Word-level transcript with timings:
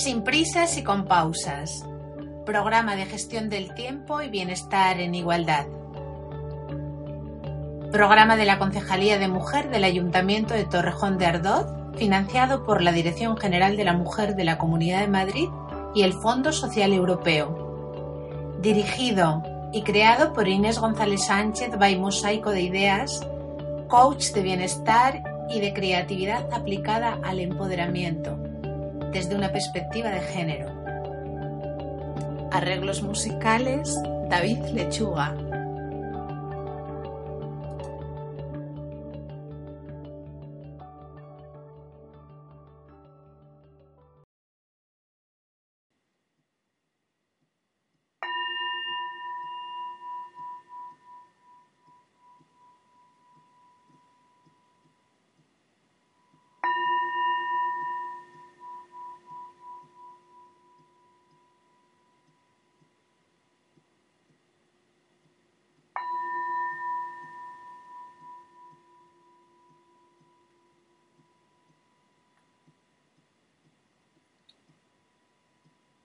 Sin 0.00 0.22
prisas 0.22 0.78
y 0.78 0.82
con 0.82 1.04
pausas. 1.04 1.84
Programa 2.46 2.96
de 2.96 3.04
gestión 3.04 3.50
del 3.50 3.74
tiempo 3.74 4.22
y 4.22 4.30
bienestar 4.30 4.98
en 4.98 5.14
igualdad. 5.14 5.66
Programa 7.92 8.36
de 8.36 8.46
la 8.46 8.58
Concejalía 8.58 9.18
de 9.18 9.28
Mujer 9.28 9.68
del 9.68 9.84
Ayuntamiento 9.84 10.54
de 10.54 10.64
Torrejón 10.64 11.18
de 11.18 11.26
Ardoz, 11.26 11.66
financiado 11.98 12.64
por 12.64 12.80
la 12.80 12.92
Dirección 12.92 13.36
General 13.36 13.76
de 13.76 13.84
la 13.84 13.92
Mujer 13.92 14.36
de 14.36 14.44
la 14.44 14.56
Comunidad 14.56 15.00
de 15.00 15.08
Madrid 15.08 15.48
y 15.94 16.00
el 16.00 16.14
Fondo 16.14 16.50
Social 16.50 16.94
Europeo. 16.94 18.56
Dirigido 18.62 19.42
y 19.70 19.82
creado 19.82 20.32
por 20.32 20.48
Inés 20.48 20.78
González 20.78 21.26
Sánchez 21.26 21.76
by 21.78 21.98
Mosaico 21.98 22.52
de 22.52 22.62
Ideas, 22.62 23.20
coach 23.86 24.30
de 24.30 24.40
bienestar 24.40 25.22
y 25.50 25.60
de 25.60 25.74
creatividad 25.74 26.50
aplicada 26.54 27.18
al 27.22 27.38
empoderamiento 27.38 28.49
desde 29.12 29.34
una 29.34 29.52
perspectiva 29.52 30.10
de 30.10 30.20
género. 30.20 30.68
Arreglos 32.52 33.02
musicales, 33.02 33.94
David 34.28 34.58
Lechuga. 34.72 35.34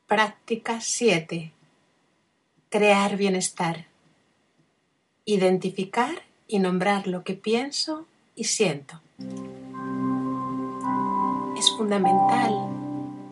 Práctica 0.07 0.81
7. 0.81 1.51
Crear 2.69 3.17
bienestar. 3.17 3.87
Identificar 5.25 6.21
y 6.47 6.59
nombrar 6.59 7.07
lo 7.07 7.23
que 7.23 7.33
pienso 7.33 8.05
y 8.35 8.43
siento. 8.43 9.01
Es 11.57 11.71
fundamental 11.75 12.53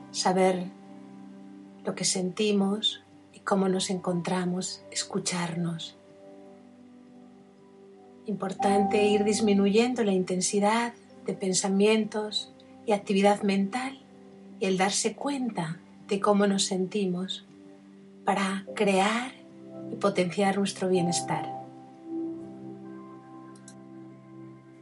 saber 0.09 0.63
lo 1.85 1.93
que 1.93 2.05
sentimos 2.05 3.03
y 3.33 3.41
cómo 3.41 3.69
nos 3.69 3.91
encontramos, 3.91 4.81
escucharnos. 4.89 5.95
Importante 8.25 9.05
ir 9.05 9.23
disminuyendo 9.23 10.03
la 10.03 10.13
intensidad 10.13 10.95
de 11.27 11.33
pensamientos 11.35 12.51
y 12.87 12.93
actividad 12.93 13.43
mental 13.43 13.99
y 14.59 14.65
el 14.65 14.79
darse 14.79 15.13
cuenta 15.13 15.77
de 16.07 16.19
cómo 16.19 16.47
nos 16.47 16.65
sentimos 16.65 17.45
para 18.25 18.65
crear 18.75 19.31
y 19.91 19.95
potenciar 19.95 20.57
nuestro 20.57 20.89
bienestar. 20.89 21.63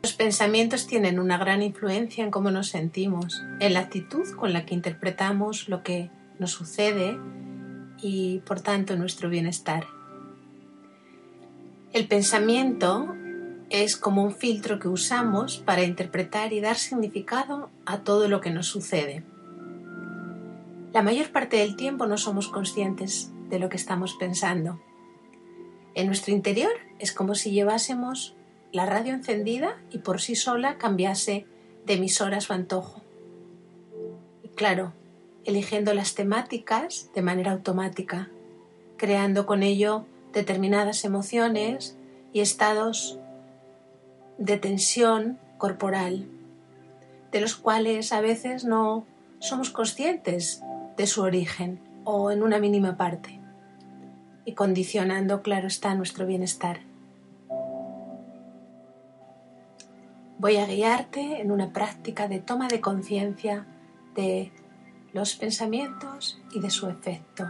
Los 0.04 0.14
pensamientos 0.14 0.88
tienen 0.88 1.20
una 1.20 1.38
gran 1.38 1.62
influencia 1.62 2.24
en 2.24 2.32
cómo 2.32 2.50
nos 2.50 2.70
sentimos, 2.70 3.44
en 3.60 3.74
la 3.74 3.82
actitud 3.82 4.28
con 4.36 4.52
la 4.52 4.66
que 4.66 4.74
interpretamos 4.74 5.70
lo 5.70 5.84
que 5.84 6.10
nos 6.40 6.52
sucede 6.52 7.20
y 8.02 8.40
por 8.40 8.62
tanto 8.62 8.96
nuestro 8.96 9.30
bienestar. 9.30 9.86
El 11.94 12.08
pensamiento 12.08 13.14
es 13.70 13.96
como 13.96 14.24
un 14.24 14.34
filtro 14.34 14.80
que 14.80 14.88
usamos 14.88 15.58
para 15.58 15.84
interpretar 15.84 16.52
y 16.52 16.62
dar 16.62 16.78
significado 16.78 17.70
a 17.86 18.00
todo 18.00 18.28
lo 18.28 18.42
que 18.42 18.50
nos 18.50 18.68
sucede. 18.68 19.24
La 20.94 21.02
mayor 21.02 21.32
parte 21.32 21.58
del 21.58 21.78
tiempo 21.78 22.06
no 22.06 22.18
somos 22.18 22.50
conscientes 22.50 23.32
de 23.50 23.60
lo 23.60 23.70
que 23.70 23.78
estamos 23.78 24.16
pensando. 24.16 24.82
En 25.94 26.08
nuestro 26.08 26.34
interior 26.34 26.72
es 27.00 27.14
como 27.14 27.34
si 27.34 27.52
llevásemos 27.52 28.36
la 28.74 28.86
radio 28.86 29.14
encendida 29.14 29.82
y 29.90 30.00
por 30.00 30.20
sí 30.20 30.36
sola 30.36 30.78
cambiase 30.78 31.46
de 31.86 31.94
emisora 31.94 32.38
a 32.38 32.42
su 32.42 32.52
antojo. 32.52 33.02
Y 34.44 34.50
claro, 34.50 34.92
eligiendo 35.46 35.94
las 35.94 36.14
temáticas 36.14 37.10
de 37.16 37.22
manera 37.22 37.54
automática, 37.54 38.30
creando 38.98 39.46
con 39.46 39.64
ello 39.64 40.06
determinadas 40.34 41.06
emociones 41.06 41.98
y 42.34 42.42
estados 42.42 43.18
de 44.38 44.58
tensión 44.58 45.40
corporal, 45.58 46.28
de 47.32 47.40
los 47.40 47.56
cuales 47.56 48.12
a 48.12 48.20
veces 48.20 48.66
no 48.66 49.06
somos 49.40 49.70
conscientes 49.70 50.62
de 51.02 51.08
su 51.08 51.24
origen 51.24 51.80
o 52.04 52.30
en 52.30 52.44
una 52.44 52.60
mínima 52.60 52.96
parte 52.96 53.40
y 54.46 54.54
condicionando, 54.54 55.42
claro 55.42 55.66
está, 55.66 55.96
nuestro 55.96 56.28
bienestar. 56.28 56.82
Voy 60.38 60.58
a 60.58 60.68
guiarte 60.68 61.42
en 61.42 61.52
una 61.52 61.74
práctica 61.74 62.28
de 62.28 62.38
toma 62.38 62.68
de 62.68 62.82
conciencia 62.82 63.66
de 64.14 64.52
los 65.12 65.36
pensamientos 65.36 66.40
y 66.54 66.60
de 66.60 66.70
su 66.70 66.88
efecto. 66.88 67.46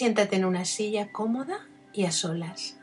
Siéntate 0.00 0.36
en 0.36 0.46
una 0.46 0.64
silla 0.64 1.12
cómoda 1.12 1.68
y 1.92 2.06
a 2.06 2.10
solas. 2.10 2.80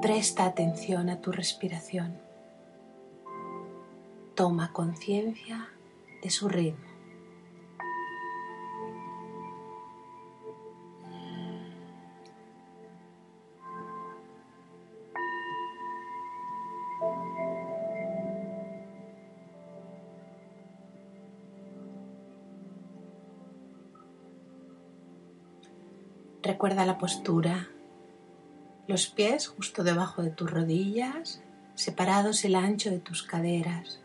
Presta 0.00 0.44
atención 0.44 1.10
a 1.10 1.20
tu 1.20 1.32
respiración. 1.32 2.16
Toma 4.36 4.72
conciencia 4.72 5.70
de 6.22 6.30
su 6.30 6.48
ritmo. 6.48 6.87
Recuerda 26.48 26.86
la 26.86 26.96
postura, 26.96 27.68
los 28.86 29.06
pies 29.06 29.48
justo 29.48 29.84
debajo 29.84 30.22
de 30.22 30.30
tus 30.30 30.50
rodillas, 30.50 31.42
separados 31.74 32.42
el 32.42 32.54
ancho 32.54 32.88
de 32.88 33.00
tus 33.00 33.22
caderas, 33.22 34.00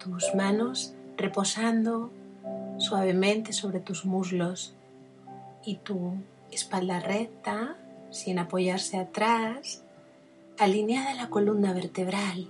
tus 0.00 0.34
manos 0.34 0.94
reposando 1.16 2.10
suavemente 2.78 3.52
sobre 3.52 3.78
tus 3.78 4.04
muslos 4.04 4.74
y 5.64 5.76
tu 5.76 6.14
espalda 6.50 6.98
recta, 6.98 7.76
sin 8.10 8.40
apoyarse 8.40 8.96
atrás, 8.96 9.84
alineada 10.58 11.12
a 11.12 11.14
la 11.14 11.30
columna 11.30 11.72
vertebral. 11.72 12.48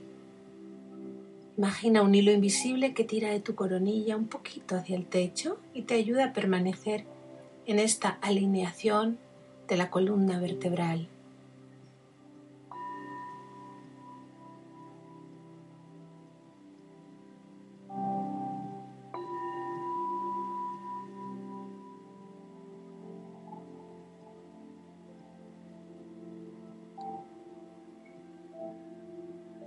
Imagina 1.59 2.01
un 2.01 2.15
hilo 2.15 2.33
invisible 2.33 2.95
que 2.95 3.05
tira 3.05 3.29
de 3.29 3.41
tu 3.41 3.55
coronilla 3.55 4.17
un 4.17 4.29
poquito 4.29 4.77
hacia 4.77 4.97
el 4.97 5.05
techo 5.05 5.59
y 5.75 5.83
te 5.83 5.93
ayuda 5.93 6.25
a 6.25 6.33
permanecer 6.33 7.05
en 7.67 7.79
esta 7.79 8.19
alineación 8.21 9.19
de 9.69 9.77
la 9.77 9.91
columna 9.91 10.41
vertebral. 10.41 11.09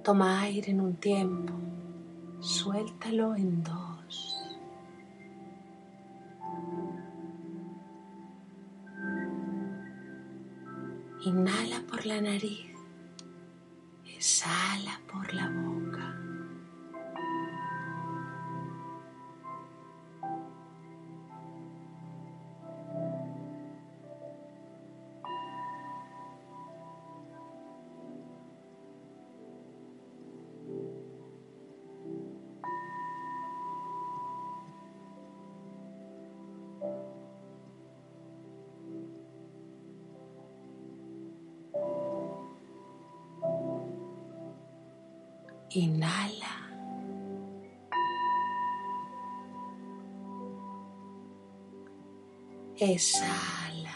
Toma 0.04 0.42
aire 0.42 0.70
en 0.70 0.82
un 0.82 0.96
tiempo, 0.98 1.54
suéltalo 2.40 3.36
en 3.36 3.64
dos. 3.64 3.95
Inhala 11.26 11.82
por 11.90 12.06
la 12.06 12.22
nariz, 12.22 12.68
exhala 14.06 15.02
por 15.12 15.34
la 15.34 15.50
boca. 15.50 15.75
Inhala. 45.76 46.56
Exhala. 52.78 53.92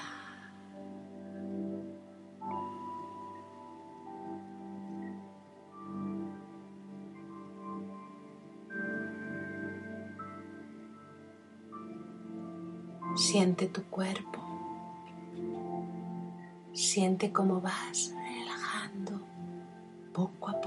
Siente 13.15 13.67
tu 13.67 13.83
cuerpo. 13.85 14.39
Siente 16.73 17.31
cómo 17.31 17.61
vas 17.61 18.13
relajando 18.13 19.21
poco 20.13 20.49
a 20.49 20.58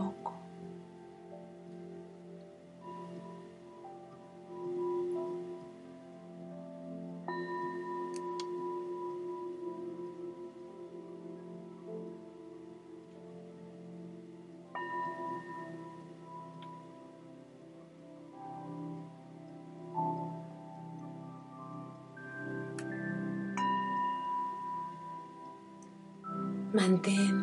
Mantén 26.73 27.37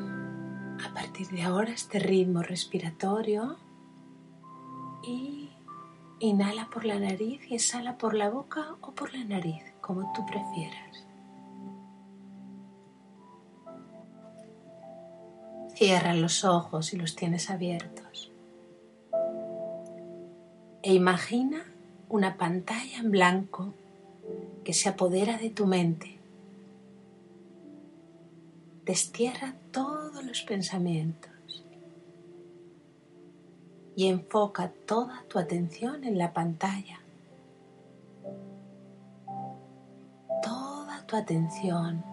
a 0.83 0.91
partir 0.95 1.27
de 1.27 1.43
ahora 1.43 1.71
este 1.71 1.99
ritmo 1.99 2.41
respiratorio 2.41 3.57
y 5.03 5.49
inhala 6.19 6.67
por 6.73 6.83
la 6.83 6.97
nariz 6.97 7.39
y 7.47 7.53
exhala 7.53 7.95
por 7.99 8.15
la 8.15 8.31
boca 8.31 8.75
o 8.81 8.91
por 8.91 9.13
la 9.13 9.23
nariz, 9.23 9.63
como 9.81 10.11
tú 10.13 10.25
prefieras. 10.25 11.05
Cierra 15.75 16.15
los 16.15 16.43
ojos 16.43 16.87
si 16.87 16.97
los 16.97 17.15
tienes 17.15 17.51
abiertos. 17.51 18.31
E 20.81 20.91
imagina 20.93 21.63
una 22.09 22.35
pantalla 22.35 22.97
en 22.97 23.11
blanco 23.11 23.75
que 24.63 24.73
se 24.73 24.89
apodera 24.89 25.37
de 25.37 25.51
tu 25.51 25.67
mente 25.67 26.18
destierra 28.89 29.53
todos 29.71 30.25
los 30.25 30.41
pensamientos 30.41 31.29
y 33.95 34.07
enfoca 34.07 34.71
toda 34.87 35.23
tu 35.29 35.37
atención 35.37 36.03
en 36.03 36.17
la 36.17 36.33
pantalla. 36.33 36.99
Toda 40.41 41.05
tu 41.05 41.15
atención 41.15 42.03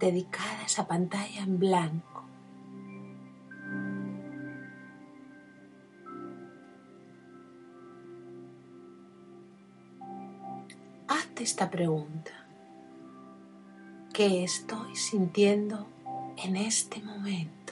dedicada 0.00 0.58
a 0.62 0.66
esa 0.66 0.88
pantalla 0.88 1.42
en 1.44 1.60
blanco. 1.60 2.24
Hazte 11.06 11.44
esta 11.44 11.70
pregunta. 11.70 12.43
¿Qué 14.14 14.44
estoy 14.44 14.94
sintiendo 14.94 15.88
en 16.36 16.54
este 16.54 17.02
momento. 17.02 17.63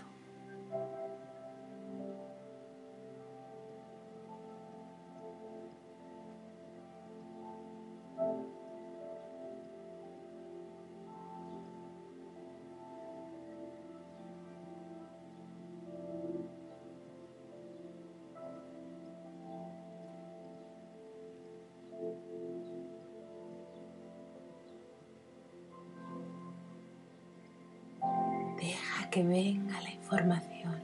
Que 29.12 29.23
venga 29.23 29.79
la 29.82 29.91
información. 29.93 30.82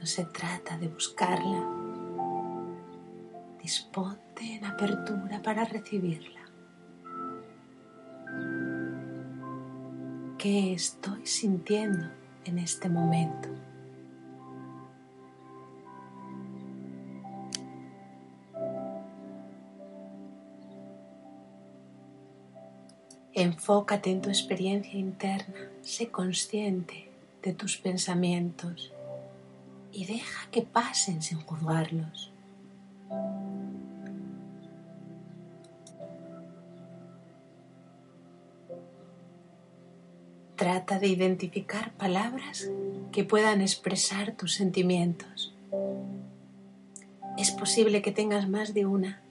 No 0.00 0.06
se 0.06 0.24
trata 0.24 0.78
de 0.78 0.88
buscarla. 0.88 1.62
Disponte 3.62 4.56
en 4.56 4.64
apertura 4.64 5.42
para 5.42 5.66
recibirla. 5.66 6.40
¿Qué 10.38 10.72
estoy 10.72 11.26
sintiendo 11.26 12.08
en 12.46 12.58
este 12.58 12.88
momento? 12.88 13.50
Enfócate 23.36 24.12
en 24.12 24.20
tu 24.20 24.28
experiencia 24.28 24.96
interna, 24.96 25.68
sé 25.82 26.08
consciente 26.08 27.08
de 27.42 27.52
tus 27.52 27.76
pensamientos 27.76 28.92
y 29.90 30.06
deja 30.06 30.48
que 30.52 30.62
pasen 30.62 31.20
sin 31.20 31.40
juzgarlos. 31.40 32.30
Trata 40.54 41.00
de 41.00 41.08
identificar 41.08 41.92
palabras 41.94 42.70
que 43.10 43.24
puedan 43.24 43.62
expresar 43.62 44.36
tus 44.36 44.54
sentimientos. 44.54 45.52
Es 47.36 47.50
posible 47.50 48.00
que 48.00 48.12
tengas 48.12 48.48
más 48.48 48.74
de 48.74 48.86
una 48.86 49.23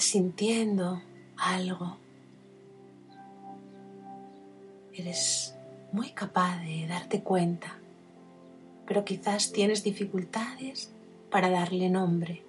sintiendo 0.00 1.02
algo. 1.36 1.96
Eres 4.92 5.54
muy 5.92 6.10
capaz 6.10 6.60
de 6.62 6.86
darte 6.86 7.22
cuenta, 7.22 7.78
pero 8.86 9.04
quizás 9.04 9.52
tienes 9.52 9.82
dificultades 9.82 10.90
para 11.30 11.48
darle 11.48 11.88
nombre. 11.88 12.42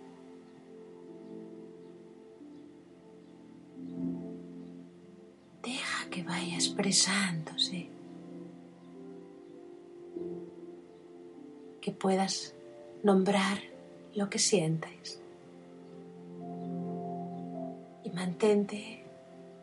Deja 5.64 6.10
que 6.10 6.24
vaya 6.24 6.56
expresándose, 6.56 7.88
que 11.80 11.92
puedas 11.92 12.54
nombrar 13.04 13.60
lo 14.14 14.30
que 14.30 14.40
sientes 14.40 15.21
mantente 18.14 19.04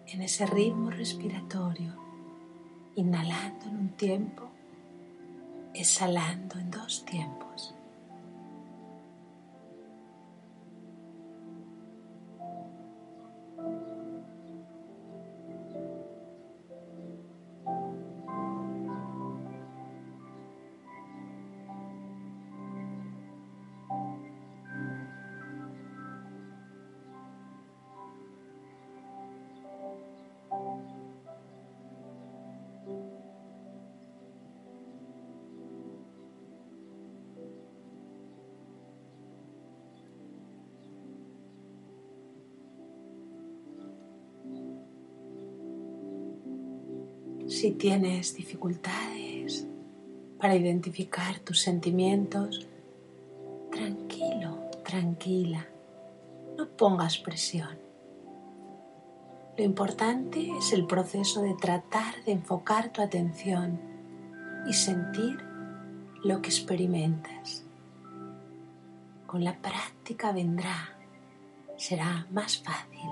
en 0.06 0.22
ese 0.22 0.46
ritmo 0.46 0.90
respiratorio, 0.90 1.94
inhalando 2.96 3.66
en 3.66 3.76
un 3.76 3.88
tiempo, 3.90 4.50
exhalando 5.74 6.58
en 6.58 6.70
dos 6.70 7.04
tiempos. 7.04 7.74
Si 47.48 47.70
tienes 47.70 48.36
dificultades 48.36 49.66
para 50.38 50.54
identificar 50.54 51.38
tus 51.38 51.60
sentimientos, 51.60 52.68
tranquilo, 53.72 54.58
tranquila, 54.84 55.66
no 56.58 56.68
pongas 56.68 57.16
presión. 57.16 57.78
Lo 59.56 59.64
importante 59.64 60.50
es 60.58 60.74
el 60.74 60.86
proceso 60.86 61.40
de 61.40 61.54
tratar 61.54 62.22
de 62.26 62.32
enfocar 62.32 62.92
tu 62.92 63.00
atención 63.00 63.80
y 64.68 64.74
sentir 64.74 65.38
lo 66.22 66.42
que 66.42 66.50
experimentas. 66.50 67.64
Con 69.26 69.42
la 69.42 69.56
práctica 69.56 70.32
vendrá, 70.32 70.94
será 71.78 72.26
más 72.30 72.58
fácil. 72.58 73.08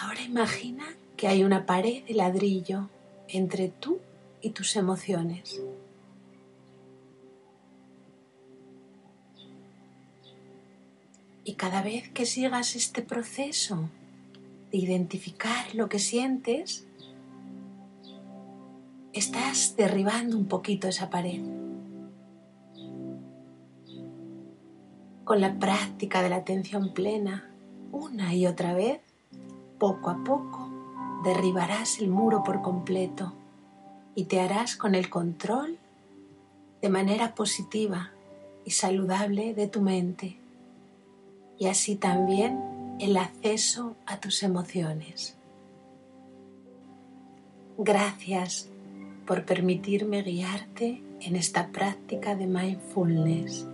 Ahora 0.00 0.22
imagina 0.22 0.84
que 1.16 1.26
hay 1.26 1.42
una 1.42 1.66
pared 1.66 2.04
de 2.04 2.14
ladrillo 2.14 2.88
entre 3.26 3.68
tú 3.68 3.98
y 4.40 4.50
tus 4.50 4.76
emociones. 4.76 5.60
Y 11.42 11.54
cada 11.54 11.82
vez 11.82 12.08
que 12.10 12.26
sigas 12.26 12.76
este 12.76 13.02
proceso 13.02 13.88
de 14.70 14.78
identificar 14.78 15.74
lo 15.74 15.88
que 15.88 15.98
sientes, 15.98 16.86
estás 19.12 19.74
derribando 19.76 20.36
un 20.36 20.46
poquito 20.46 20.86
esa 20.86 21.10
pared. 21.10 21.40
Con 25.24 25.40
la 25.40 25.58
práctica 25.58 26.22
de 26.22 26.28
la 26.28 26.36
atención 26.36 26.94
plena, 26.94 27.50
una 27.90 28.34
y 28.34 28.46
otra 28.46 28.74
vez, 28.74 29.00
poco 29.78 30.10
a 30.10 30.24
poco, 30.24 30.68
derribarás 31.24 31.98
el 31.98 32.08
muro 32.08 32.42
por 32.42 32.62
completo 32.62 33.32
y 34.14 34.24
te 34.24 34.40
harás 34.40 34.76
con 34.76 34.94
el 34.94 35.10
control 35.10 35.78
de 36.82 36.88
manera 36.88 37.34
positiva 37.34 38.10
y 38.64 38.72
saludable 38.72 39.54
de 39.54 39.68
tu 39.68 39.80
mente 39.80 40.38
y 41.58 41.66
así 41.66 41.96
también 41.96 42.96
el 43.00 43.16
acceso 43.16 43.96
a 44.06 44.18
tus 44.18 44.42
emociones. 44.42 45.36
Gracias 47.76 48.68
por 49.26 49.44
permitirme 49.44 50.22
guiarte 50.22 51.02
en 51.20 51.36
esta 51.36 51.68
práctica 51.68 52.34
de 52.34 52.46
mindfulness. 52.46 53.66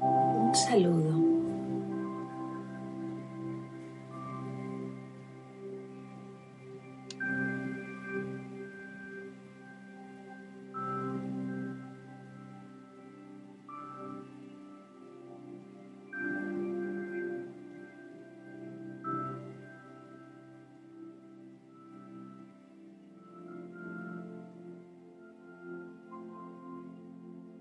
Un 0.00 0.54
saludo. 0.54 1.29